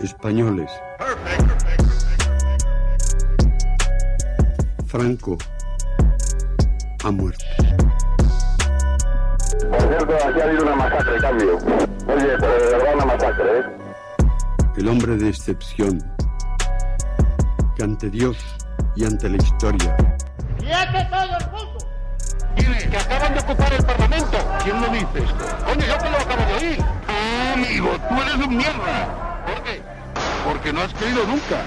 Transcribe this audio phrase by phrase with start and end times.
[0.00, 0.70] Españoles.
[4.86, 5.38] Franco
[7.04, 7.44] ha muerto.
[9.70, 11.56] Por cierto, aquí ha habido una masacre, cambio.
[11.56, 13.62] Oye, pero de verdad una masacre, ¿eh?
[14.76, 15.98] El hombre de excepción,
[17.76, 18.36] que ante Dios
[18.96, 19.96] y ante la historia
[20.58, 21.78] ¡Quiete todo el mundo!
[22.56, 24.38] Dile que acaban de ocupar el Parlamento.
[24.62, 25.44] ¿Quién lo dice esto?
[25.64, 26.84] Coño, yo que lo acabo de oír.
[27.08, 29.44] Ah, amigo, tú eres un mierda.
[29.46, 29.82] ¿Por qué?
[30.44, 31.62] Porque no has creído nunca.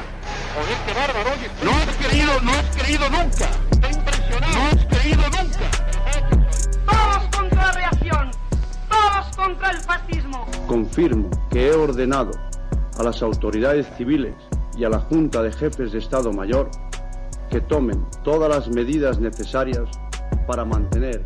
[0.54, 1.49] Joder, qué bárbaro, oye.
[1.63, 3.49] No has creído, no has creído nunca.
[3.72, 4.54] Estoy impresionado.
[4.54, 5.72] No has creído nunca.
[6.85, 8.32] Todos contra la reacción.
[8.90, 10.45] Todos contra el fascismo.
[10.68, 12.32] Confirmo que he ordenado
[12.99, 14.35] a las autoridades civiles
[14.77, 16.70] y a la Junta de Jefes de Estado Mayor
[17.49, 19.90] que tomen todas las medidas necesarias
[20.46, 21.26] para mantener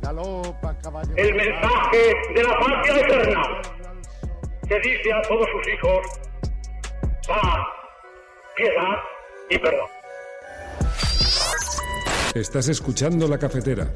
[0.00, 1.14] galopa caballo.
[1.16, 3.42] El mensaje de la patria eterna
[4.68, 6.06] que dice a todos sus hijos
[7.26, 7.66] paz,
[8.56, 8.96] piedad
[9.50, 9.88] y perdón.
[12.34, 13.94] Estás escuchando la cafetera.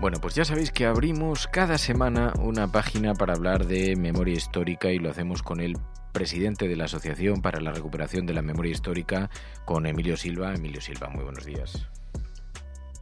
[0.00, 4.90] Bueno, pues ya sabéis que abrimos cada semana una página para hablar de memoria histórica
[4.90, 5.76] y lo hacemos con el
[6.12, 9.30] presidente de la Asociación para la Recuperación de la Memoria Histórica,
[9.64, 10.54] con Emilio Silva.
[10.54, 11.88] Emilio Silva, muy buenos días.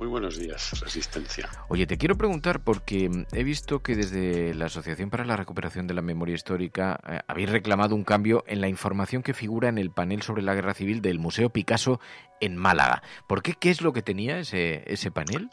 [0.00, 1.50] Muy buenos días, Resistencia.
[1.68, 5.92] Oye, te quiero preguntar porque he visto que desde la Asociación para la Recuperación de
[5.92, 9.90] la Memoria Histórica eh, habéis reclamado un cambio en la información que figura en el
[9.90, 12.00] panel sobre la Guerra Civil del Museo Picasso
[12.40, 13.02] en Málaga.
[13.26, 13.52] ¿Por qué?
[13.52, 15.50] ¿Qué es lo que tenía ese, ese panel?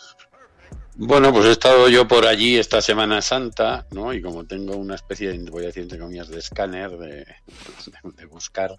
[0.99, 4.13] Bueno, pues he estado yo por allí esta Semana Santa, ¿no?
[4.13, 7.25] Y como tengo una especie de, voy a decir entre comillas, de escáner, de,
[8.31, 8.75] buscar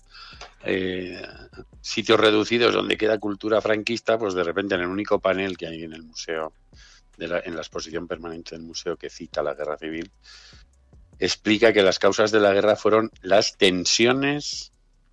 [0.65, 1.23] eh,
[1.81, 5.85] sitios reducidos donde queda cultura franquista, pues de repente en el único panel que hay
[5.85, 6.53] en el museo,
[7.17, 10.11] de la- en la exposición permanente del museo que cita la guerra civil,
[11.21, 14.73] explica que las causas de la guerra fueron las tensiones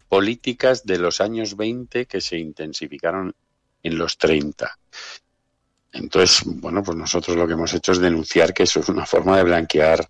[0.09, 3.35] políticas de los años 20 que se intensificaron
[3.83, 4.79] en los 30.
[5.95, 9.37] Entonces, bueno, pues nosotros lo que hemos hecho es denunciar que eso es una forma
[9.37, 10.07] de blanquear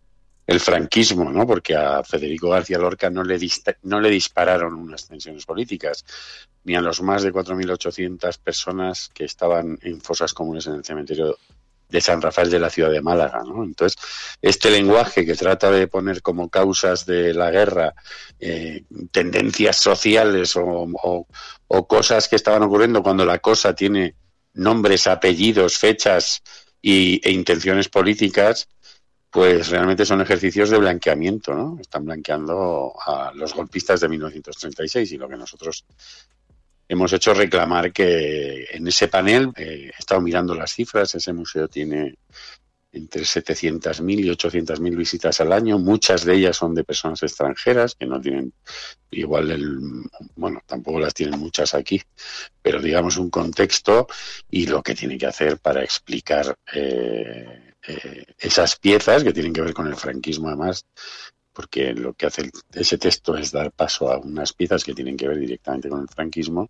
[0.48, 1.46] el franquismo, ¿no?
[1.46, 3.40] Porque a Federico García Lorca no le,
[3.84, 6.04] no le dispararon unas tensiones políticas,
[6.64, 11.38] ni a los más de 4.800 personas que estaban en fosas comunes en el cementerio
[11.88, 13.64] de San Rafael de la ciudad de Málaga, ¿no?
[13.64, 14.00] Entonces,
[14.42, 17.94] este lenguaje que trata de poner como causas de la guerra
[18.40, 21.28] eh, tendencias sociales o
[21.88, 24.16] cosas que estaban ocurriendo cuando la cosa tiene
[24.56, 26.42] nombres, apellidos, fechas
[26.82, 28.68] y, e intenciones políticas,
[29.30, 31.78] pues realmente son ejercicios de blanqueamiento, ¿no?
[31.80, 35.86] Están blanqueando a los golpistas de 1936 y lo que nosotros
[36.88, 41.68] hemos hecho reclamar que en ese panel, eh, he estado mirando las cifras, ese museo
[41.68, 42.16] tiene
[42.96, 48.06] entre 700.000 y 800.000 visitas al año, muchas de ellas son de personas extranjeras que
[48.06, 48.54] no tienen
[49.12, 50.04] igual el
[50.36, 52.02] bueno, tampoco las tienen muchas aquí,
[52.62, 54.08] pero digamos un contexto
[54.50, 59.62] y lo que tiene que hacer para explicar eh, eh, esas piezas que tienen que
[59.62, 60.86] ver con el franquismo además,
[61.52, 65.28] porque lo que hace ese texto es dar paso a unas piezas que tienen que
[65.28, 66.70] ver directamente con el franquismo,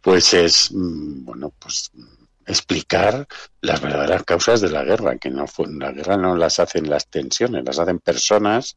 [0.00, 1.90] pues es mm, bueno, pues
[2.46, 3.26] explicar
[3.60, 7.08] las verdaderas causas de la guerra, que no fue la guerra no las hacen las
[7.08, 8.76] tensiones, las hacen personas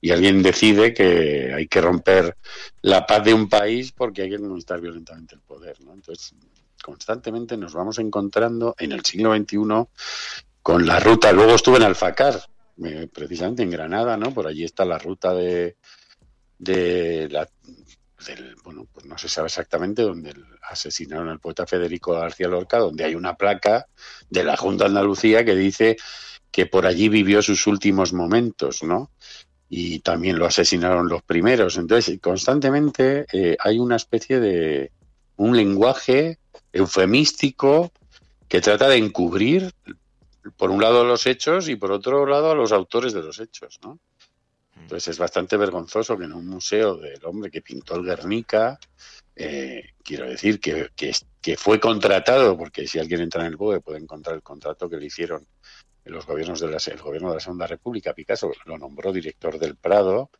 [0.00, 2.36] y alguien decide que hay que romper
[2.80, 5.76] la paz de un país porque hay que conquistar violentamente el poder.
[5.80, 6.34] Entonces,
[6.82, 9.58] constantemente nos vamos encontrando en el siglo XXI
[10.62, 11.32] con la ruta.
[11.32, 12.40] Luego estuve en Alfacar,
[12.84, 14.32] eh, precisamente en Granada, ¿no?
[14.32, 15.76] Por allí está la ruta de,
[16.58, 17.48] de la
[18.26, 20.34] del, bueno, pues no se sabe exactamente dónde
[20.70, 23.86] asesinaron al poeta Federico García Lorca, donde hay una placa
[24.30, 25.96] de la Junta de Andalucía que dice
[26.50, 29.10] que por allí vivió sus últimos momentos, ¿no?
[29.68, 31.78] Y también lo asesinaron los primeros.
[31.78, 34.92] Entonces, constantemente eh, hay una especie de
[35.36, 36.38] un lenguaje
[36.72, 37.90] eufemístico
[38.48, 39.72] que trata de encubrir,
[40.58, 43.80] por un lado, los hechos y por otro lado, a los autores de los hechos,
[43.82, 43.98] ¿no?
[44.76, 48.78] Entonces es bastante vergonzoso que en un museo del hombre que pintó el Guernica,
[49.34, 53.98] eh, quiero decir que, que, fue contratado, porque si alguien entra en el BOE puede
[53.98, 55.46] encontrar el contrato que le hicieron
[56.04, 59.76] los gobiernos de la, el gobierno de la Segunda República, Picasso lo nombró director del
[59.76, 60.30] Prado,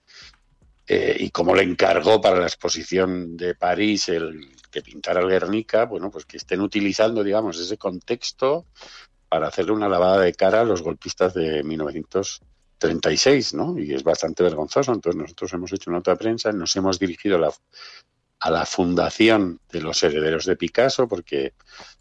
[0.87, 5.84] eh, y como le encargó para la exposición de París el que pintara el Guernica,
[5.84, 8.67] bueno, pues que estén utilizando, digamos, ese contexto
[9.29, 11.62] para hacerle una lavada de cara a los golpistas de
[12.88, 13.79] 1936, ¿no?
[13.79, 14.93] Y es bastante vergonzoso.
[14.93, 17.52] Entonces nosotros hemos hecho una nota de prensa, nos hemos dirigido a la,
[18.40, 21.55] a la fundación de los herederos de Picasso, porque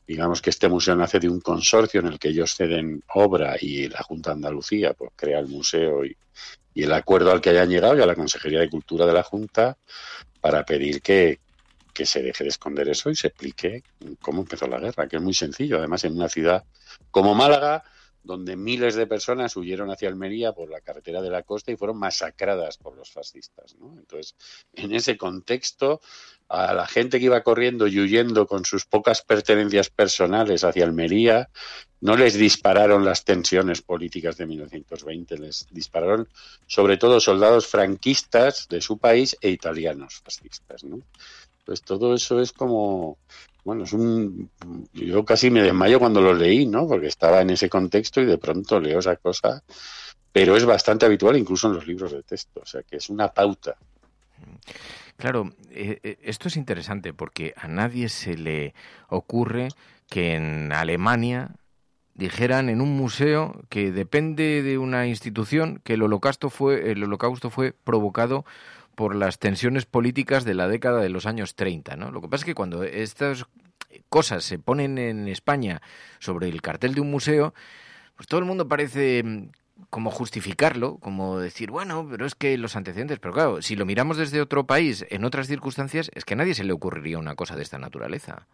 [0.07, 3.87] digamos que este museo nace de un consorcio en el que ellos ceden obra y
[3.87, 6.15] la Junta de Andalucía pues, crea el museo y,
[6.73, 9.23] y el acuerdo al que hayan llegado y a la Consejería de Cultura de la
[9.23, 9.77] Junta
[10.39, 11.39] para pedir que,
[11.93, 13.83] que se deje de esconder eso y se explique
[14.21, 15.77] cómo empezó la guerra, que es muy sencillo.
[15.77, 16.63] Además, en una ciudad
[17.11, 17.83] como Málaga,
[18.23, 21.97] donde miles de personas huyeron hacia Almería por la carretera de la costa y fueron
[21.97, 23.75] masacradas por los fascistas.
[23.75, 23.95] ¿no?
[23.97, 24.35] Entonces,
[24.73, 26.01] en ese contexto,
[26.47, 31.49] a la gente que iba corriendo y huyendo con sus pocas pertenencias personales hacia Almería,
[32.01, 36.27] no les dispararon las tensiones políticas de 1920, les dispararon
[36.67, 40.83] sobre todo soldados franquistas de su país e italianos fascistas.
[40.83, 41.01] ¿no?
[41.65, 43.17] Pues todo eso es como,
[43.63, 44.49] bueno, es un,
[44.93, 46.87] yo casi me desmayo cuando lo leí, ¿no?
[46.87, 49.63] Porque estaba en ese contexto y de pronto leo esa cosa,
[50.31, 53.27] pero es bastante habitual incluso en los libros de texto, o sea que es una
[53.27, 53.75] pauta.
[55.17, 58.73] Claro, eh, eh, esto es interesante porque a nadie se le
[59.07, 59.67] ocurre
[60.09, 61.51] que en Alemania
[62.15, 67.49] dijeran en un museo que depende de una institución que el holocausto fue el holocausto
[67.49, 68.45] fue provocado
[69.01, 71.95] por las tensiones políticas de la década de los años 30.
[71.95, 72.11] ¿no?
[72.11, 73.47] Lo que pasa es que cuando estas
[74.09, 75.81] cosas se ponen en España
[76.19, 77.55] sobre el cartel de un museo,
[78.15, 79.49] pues todo el mundo parece mm,
[79.89, 84.17] como justificarlo, como decir, bueno, pero es que los antecedentes, pero claro, si lo miramos
[84.17, 87.55] desde otro país, en otras circunstancias, es que a nadie se le ocurriría una cosa
[87.55, 88.45] de esta naturaleza.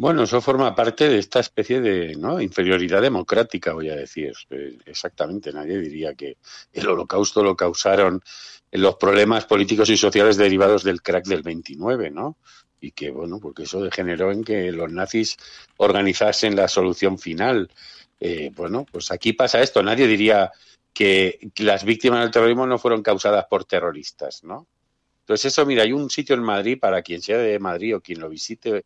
[0.00, 2.40] Bueno, eso forma parte de esta especie de ¿no?
[2.40, 4.32] inferioridad democrática, voy a decir.
[4.48, 6.36] Eh, exactamente, nadie diría que
[6.72, 8.22] el holocausto lo causaron
[8.70, 12.36] los problemas políticos y sociales derivados del crack del 29, ¿no?
[12.80, 15.36] Y que, bueno, porque eso degeneró en que los nazis
[15.78, 17.68] organizasen la solución final.
[18.20, 19.82] Eh, bueno, pues aquí pasa esto.
[19.82, 20.52] Nadie diría
[20.94, 24.68] que las víctimas del terrorismo no fueron causadas por terroristas, ¿no?
[25.22, 28.20] Entonces eso, mira, hay un sitio en Madrid, para quien sea de Madrid o quien
[28.20, 28.84] lo visite,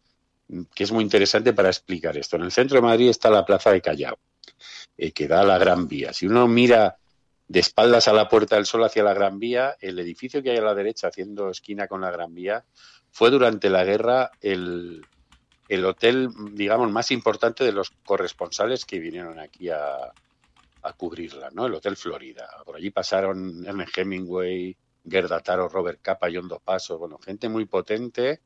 [0.75, 2.37] que es muy interesante para explicar esto.
[2.37, 4.19] En el centro de Madrid está la Plaza de Callao,
[4.97, 6.13] eh, que da a la Gran Vía.
[6.13, 6.97] Si uno mira
[7.49, 10.59] de espaldas a la Puerta del Sol hacia la Gran Vía, el edificio que hay
[10.59, 12.65] a la derecha haciendo esquina con la Gran Vía
[13.11, 15.05] fue durante la guerra el,
[15.69, 20.13] el hotel, digamos, más importante de los corresponsales que vinieron aquí a,
[20.83, 21.67] a cubrirla, ¿no?
[21.67, 22.49] El Hotel Florida.
[22.65, 24.77] Por allí pasaron Ernest Hemingway,
[25.09, 28.43] Gerda Taro, Robert Capa, John Dos Pasos, bueno, gente muy potente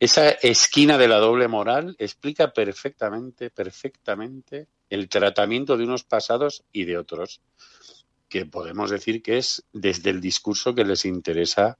[0.00, 6.84] esa esquina de la doble moral explica perfectamente, perfectamente el tratamiento de unos pasados y
[6.84, 7.42] de otros,
[8.30, 11.76] que podemos decir que es desde el discurso que les interesa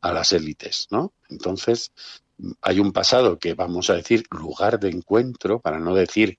[0.00, 1.12] a las élites, ¿no?
[1.28, 1.92] Entonces,
[2.62, 6.38] hay un pasado que vamos a decir lugar de encuentro, para no decir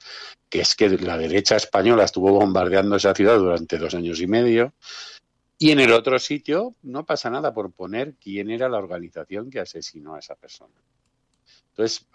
[0.50, 4.74] que es que la derecha española estuvo bombardeando esa ciudad durante dos años y medio,
[5.60, 9.60] y en el otro sitio no pasa nada por poner quién era la organización que
[9.60, 10.74] asesinó a esa persona.
[11.70, 12.06] Entonces,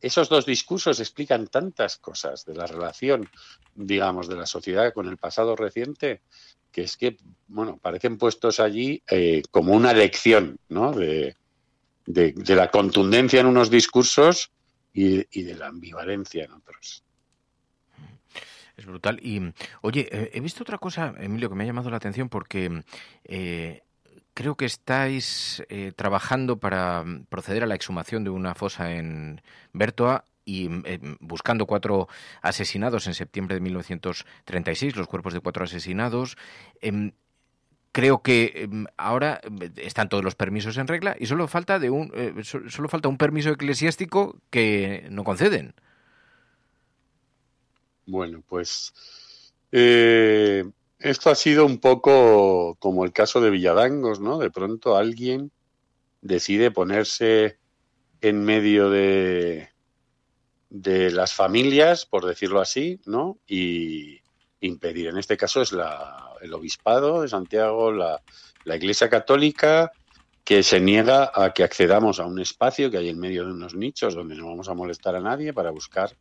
[0.00, 3.28] esos dos discursos explican tantas cosas de la relación,
[3.76, 6.22] digamos, de la sociedad con el pasado reciente,
[6.72, 7.16] que es que,
[7.46, 10.92] bueno, parecen puestos allí eh, como una lección, ¿no?
[10.92, 11.36] De,
[12.06, 14.50] la contundencia en unos discursos
[14.92, 17.02] y, de la ambivalencia en otros.
[18.76, 19.18] Es brutal.
[19.22, 19.40] Y,
[19.80, 22.82] oye, eh, he visto otra cosa, Emilio, que me ha llamado la atención porque
[23.24, 23.82] eh,
[24.36, 29.40] creo que estáis eh, trabajando para mm, proceder a la exhumación de una fosa en
[29.72, 32.06] Bertoa y em, buscando cuatro
[32.42, 36.36] asesinados en septiembre de 1936, los cuerpos de cuatro asesinados.
[36.82, 37.12] Em,
[37.92, 39.40] creo que ahora
[39.76, 43.16] están todos los permisos en regla y solo falta de un eh, solo falta un
[43.16, 45.72] permiso eclesiástico que no conceden.
[48.04, 48.92] Bueno, pues
[49.72, 50.64] eh,
[50.98, 54.38] esto ha sido un poco como el caso de Villadangos, ¿no?
[54.38, 55.52] De pronto alguien
[56.20, 57.58] decide ponerse
[58.20, 59.70] en medio de,
[60.70, 63.38] de las familias, por decirlo así, ¿no?
[63.46, 64.20] Y
[64.60, 65.08] impedir.
[65.08, 68.22] En este caso es la, el obispado de Santiago, la,
[68.64, 69.92] la Iglesia Católica,
[70.44, 73.74] que se niega a que accedamos a un espacio que hay en medio de unos
[73.74, 76.16] nichos donde no vamos a molestar a nadie para buscar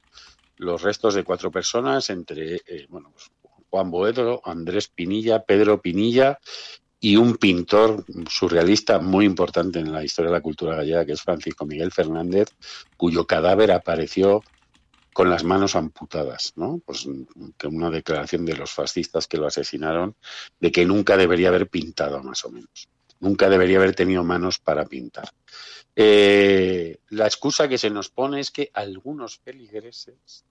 [0.58, 3.29] los restos de cuatro personas, entre eh, bueno, pues
[3.75, 6.39] Juan Boedo, Andrés Pinilla, Pedro Pinilla
[6.98, 11.22] y un pintor surrealista muy importante en la historia de la cultura gallega, que es
[11.22, 12.55] Francisco Miguel Fernández,
[12.96, 14.41] cuyo cadáver apareció
[15.12, 16.79] con las manos amputadas, ¿no?
[16.86, 17.05] Pues
[17.58, 20.15] que una declaración de los fascistas que lo asesinaron
[20.58, 22.88] de que nunca debería haber pintado, más o menos.
[23.20, 25.27] Nunca debería haber tenido manos para pintar.
[25.98, 30.46] Eh, la excusa que se nos pone es que algunos peligreses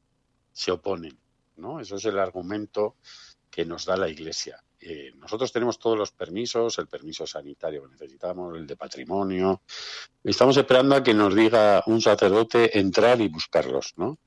[0.52, 1.18] se oponen,
[1.56, 1.80] ¿no?
[1.80, 2.96] Eso es el argumento
[3.50, 4.62] que nos da la Iglesia.
[4.80, 9.62] Eh, nosotros tenemos todos los permisos, el permiso sanitario que necesitamos, el de patrimonio.
[10.22, 14.18] Estamos esperando a que nos diga un sacerdote entrar y buscarlos, ¿no?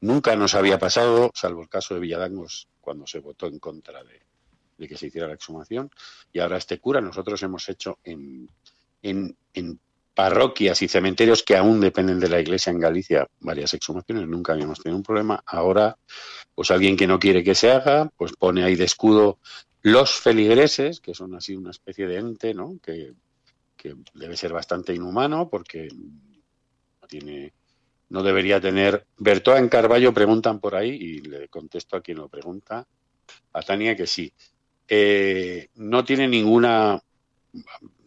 [0.00, 4.86] Nunca nos había pasado, salvo el caso de Villadangos, cuando se votó en contra de,
[4.86, 5.90] que se hiciera la exhumación.
[6.32, 8.48] Y ahora este cura, nosotros hemos hecho en,
[9.02, 9.80] en, en
[10.16, 14.80] parroquias y cementerios que aún dependen de la iglesia en Galicia, varias exhumaciones, nunca habíamos
[14.80, 15.42] tenido un problema.
[15.44, 15.98] Ahora,
[16.54, 19.38] pues alguien que no quiere que se haga, pues pone ahí de escudo
[19.82, 22.78] los feligreses, que son así una especie de ente, ¿no?
[22.82, 23.12] Que,
[24.14, 27.52] debe ser bastante inhumano porque no tiene
[28.08, 29.06] no debería tener.
[29.18, 32.84] Bertoa en Carballo preguntan por ahí y le contesto a quien lo pregunta,
[33.52, 34.32] a Tania que sí.
[34.88, 37.00] Eh, no tiene ninguna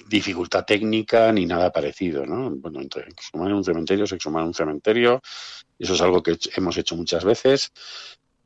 [0.09, 2.49] dificultad técnica ni nada parecido, ¿no?
[2.49, 5.21] Bueno, entre exhumar un cementerio se exhumar un cementerio,
[5.77, 7.71] eso es algo que hemos hecho muchas veces,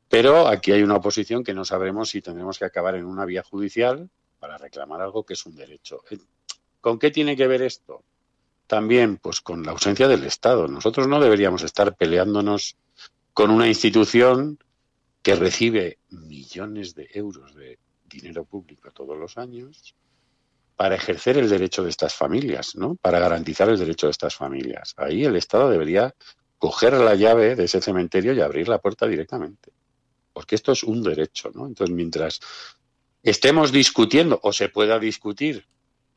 [0.08, 3.42] pero aquí hay una oposición que no sabremos si tendremos que acabar en una vía
[3.42, 6.02] judicial para reclamar algo que es un derecho.
[6.10, 6.18] Eh,
[6.80, 8.04] ¿Con qué tiene que ver esto?
[8.66, 10.68] También, pues con la ausencia del Estado.
[10.68, 12.76] Nosotros no deberíamos estar peleándonos
[13.32, 14.58] con una institución
[15.22, 19.94] que recibe millones de euros de dinero público todos los años
[20.76, 22.96] para ejercer el derecho de estas familias, ¿no?
[22.96, 24.94] Para garantizar el derecho de estas familias.
[24.96, 26.14] Ahí el Estado debería
[26.58, 29.72] coger la llave de ese cementerio y abrir la puerta directamente.
[30.32, 31.66] Porque esto es un derecho, ¿no?
[31.66, 32.40] Entonces, mientras
[33.22, 35.66] estemos discutiendo o se pueda discutir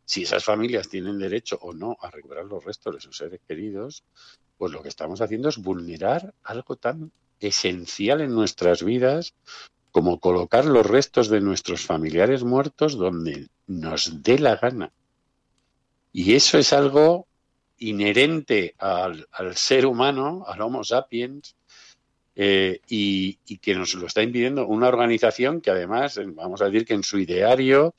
[0.06, 4.06] si esas familias tienen derecho o no a recuperar los restos de sus seres queridos,
[4.58, 9.36] pues lo que estamos haciendo es vulnerar algo tan esencial en nuestras vidas
[9.98, 14.92] como colocar los restos de nuestros familiares muertos donde nos dé la gana.
[16.14, 17.26] Y eso es algo
[17.80, 19.26] inherente al,
[19.56, 21.56] ser humano, al Homo sapiens,
[22.36, 26.94] eh, y, que nos lo está impidiendo una organización que además, vamos a decir que
[26.94, 27.96] en su ideario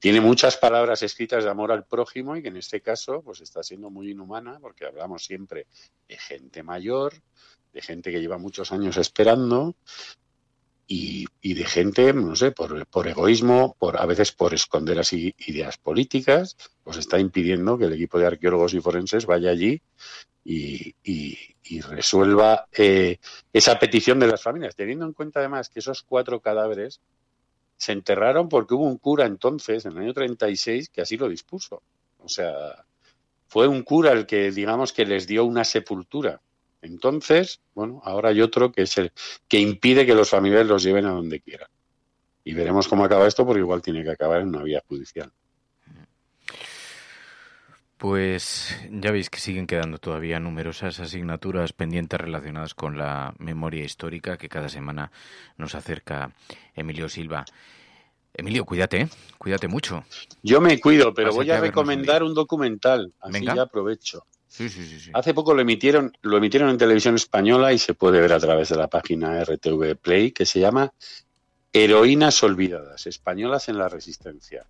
[0.00, 3.62] tiene muchas palabras escritas de amor al prójimo y que en este caso pues está
[3.62, 5.66] siendo muy inhumana porque hablamos siempre
[6.06, 7.14] de gente mayor,
[7.72, 9.74] de gente que lleva muchos años esperando
[10.86, 16.56] y, de gente, no sé, por, egoísmo, por a veces por esconder así ideas políticas,
[16.84, 19.80] pues está impidiendo que el equipo de arqueólogos y forenses vaya allí
[20.44, 20.94] y,
[21.88, 23.16] resuelva eh,
[23.52, 27.00] esa petición de las familias, teniendo en cuenta además que esos cuatro cadáveres
[27.78, 31.82] se enterraron porque hubo un cura entonces, en el año 36, que así lo dispuso.
[32.18, 32.84] O sea,
[33.48, 36.40] fue un cura el que, digamos, que les dio una sepultura.
[36.82, 39.12] Entonces, bueno, ahora hay otro que es el
[39.48, 41.68] que impide que los familiares los lleven a donde quieran.
[42.44, 45.32] Y veremos cómo acaba esto, porque igual tiene que acabar en una vía judicial.
[47.98, 54.36] Pues ya veis que siguen quedando todavía numerosas asignaturas pendientes relacionadas con la memoria histórica
[54.36, 55.12] que cada semana
[55.56, 56.34] nos acerca
[56.74, 57.44] Emilio Silva.
[58.34, 59.08] Emilio, cuídate, ¿eh?
[59.38, 60.04] cuídate mucho.
[60.42, 64.26] Yo me cuido, pero voy a recomendar un documental, así ya aprovecho.
[64.52, 68.20] Sí, sí, sí, Hace poco lo emitieron, lo emitieron en televisión española y se puede
[68.20, 70.92] ver a través de la página RTV Play, que se llama
[71.72, 74.66] Heroínas Olvidadas, Españolas en la Resistencia.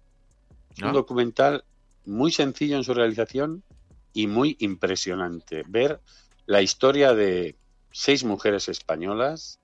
[0.79, 0.93] Un ah.
[0.93, 1.65] documental
[2.07, 3.65] muy sencillo en su realización
[4.13, 5.65] y muy impresionante.
[5.67, 5.99] Ver
[6.47, 7.57] la historia de
[7.91, 9.59] seis mujeres españolas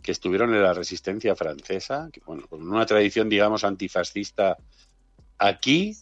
[0.00, 4.58] que estuvieron en la resistencia francesa, que, bueno, con una tradición, digamos, antifascista
[5.38, 5.96] aquí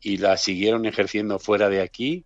[0.00, 2.24] y la siguieron ejerciendo fuera de aquí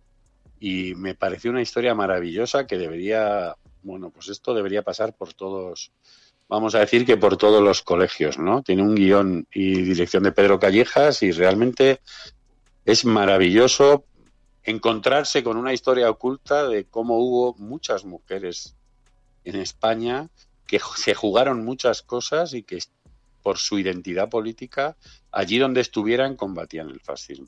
[0.59, 5.91] y me pareció una historia maravillosa que debería, bueno, pues esto debería pasar por todos,
[6.47, 8.63] vamos a decir que por todos los colegios, ¿no?
[8.63, 12.01] Tiene un guion y dirección de Pedro Callejas y realmente
[12.85, 14.05] es maravilloso
[14.63, 18.75] encontrarse con una historia oculta de cómo hubo muchas mujeres
[19.45, 20.29] en España
[20.65, 22.79] que se jugaron muchas cosas y que
[23.41, 24.97] por su identidad política,
[25.31, 27.47] allí donde estuvieran, combatían el fascismo.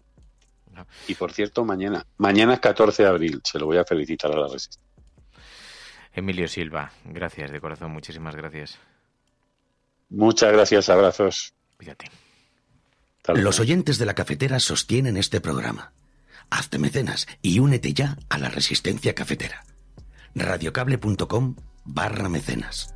[1.07, 4.39] Y por cierto, mañana, mañana es 14 de abril, se lo voy a felicitar a
[4.39, 4.89] la resistencia.
[6.13, 8.77] Emilio Silva, gracias de corazón, muchísimas gracias.
[10.09, 11.53] Muchas gracias, abrazos.
[11.77, 12.09] Cuídate.
[13.27, 15.93] Los oyentes de la cafetera sostienen este programa.
[16.49, 19.63] Hazte mecenas y únete ya a la resistencia cafetera.
[20.33, 21.55] radiocable.com
[21.85, 22.93] barra mecenas.